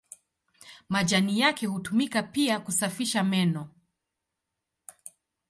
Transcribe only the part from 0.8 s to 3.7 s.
Majani yake hutumika pia kusafisha meno.